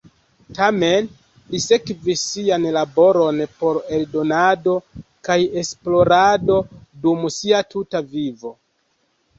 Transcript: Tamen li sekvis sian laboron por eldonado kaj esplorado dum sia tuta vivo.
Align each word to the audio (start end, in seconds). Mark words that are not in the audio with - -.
Tamen 0.59 1.09
li 1.55 1.59
sekvis 1.65 2.23
sian 2.31 2.65
laboron 2.77 3.43
por 3.61 3.81
eldonado 3.99 4.75
kaj 5.29 5.39
esplorado 5.65 6.61
dum 7.07 7.27
sia 7.41 7.63
tuta 7.75 8.05
vivo. 8.19 8.59